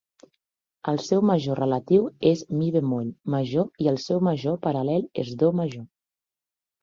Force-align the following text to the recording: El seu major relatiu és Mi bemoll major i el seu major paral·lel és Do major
El 0.91 0.95
seu 1.07 1.19
major 1.29 1.59
relatiu 1.63 2.07
és 2.29 2.41
Mi 2.61 2.69
bemoll 2.77 3.11
major 3.35 3.69
i 3.85 3.89
el 3.93 4.01
seu 4.07 4.23
major 4.29 4.57
paral·lel 4.65 5.05
és 5.25 5.29
Do 5.43 5.51
major 5.61 5.85